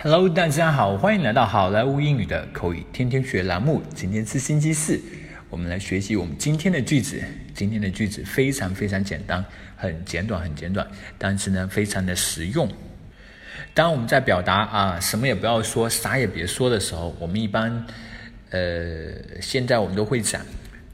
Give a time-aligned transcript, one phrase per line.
[0.00, 3.82] Hello，大家好，欢迎来到好莱坞英语的口语天天学栏目。
[3.96, 5.00] 今天是星期四，
[5.50, 7.20] 我们来学习我们今天的句子。
[7.52, 10.86] 今天的句子非常非常简单，很简短，很简短，
[11.18, 12.70] 但是呢，非常的实用。
[13.74, 17.84] 当我们在表达啊，什么也不要说，啥也别说的时候，我们一般，
[18.50, 19.10] 呃，
[19.40, 20.40] 现在我们都会讲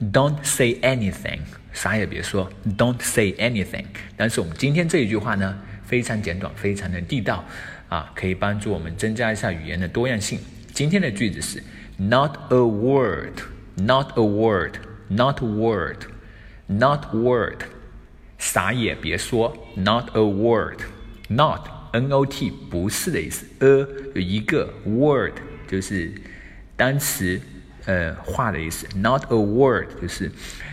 [0.00, 1.40] ，Don't say anything，
[1.74, 3.84] 啥也别说，Don't say anything。
[4.16, 7.44] 但是我们今天这一句话呢，非常简短，非常的地道。
[7.88, 10.40] 啊，可以帮助我们增加一下语言的多样性。
[10.72, 11.62] 今天的句子是
[11.96, 17.60] not a word，not a word，not a word，not a word，
[18.38, 25.34] 啥也别说，not a word，not n o t 不是的意思，a 有一个 word
[25.68, 26.10] 就是
[26.76, 27.40] 单词。
[27.86, 30.32] 呃，话的意思，not a word 就是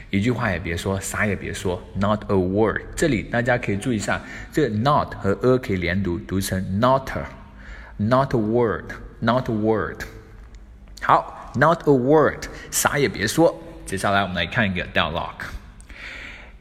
[0.10, 2.82] 一句话也别说，啥也别说，not a word。
[2.96, 10.04] 这里大家可以注意一下，这个 not 和 a 可以连读，读成 not，not a word，not a word。
[11.02, 13.62] 好，not a word，啥也别说。
[13.86, 15.44] 接下来我们来看一个 dialogue。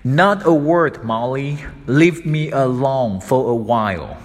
[0.04, 1.60] Not a word, Molly.
[1.86, 4.18] Leave me alone for a while.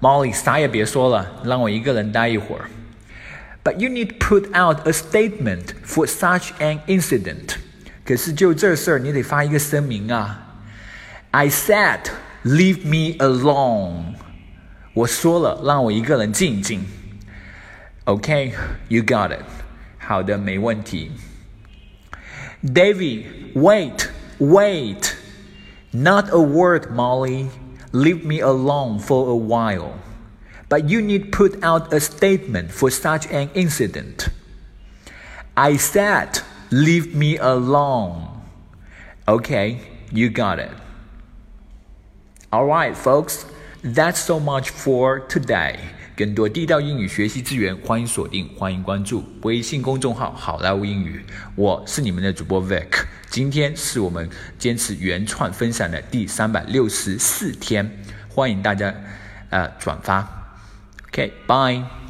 [0.00, 2.70] Molly，啥也别说了，让我一个人待一会儿。
[3.62, 7.56] But you need to put out a statement for such an incident.
[8.04, 10.46] 可是就这事儿，你得发一个声明啊。
[11.32, 12.00] I said,
[12.44, 14.14] leave me alone.
[14.94, 16.84] 我说了，让我一个人静静。
[18.06, 18.52] Okay,
[18.88, 19.44] you got it.
[19.98, 21.10] 好的，没问题。
[22.64, 24.08] David, wait.
[24.40, 25.12] Wait.
[25.95, 27.49] Not a word, Molly.
[27.93, 29.97] Leave me alone for a while.
[30.67, 34.27] But you need put out a statement for such an incident.
[35.55, 38.27] I said, leave me alone.
[39.25, 39.79] Okay,
[40.11, 40.71] you got it.
[42.51, 43.45] Alright, folks,
[43.81, 45.79] that's so much for today.
[46.15, 51.21] 更多地道英语学习资源，欢迎锁定，欢迎关注微信公众号“好莱坞英语”。
[51.55, 53.03] 我是你们的主播 Vic。
[53.29, 58.95] 今天是我们坚持原创分享的第三百六十四天，欢迎大家
[59.49, 60.55] 呃转发。
[61.09, 62.04] OK，bye。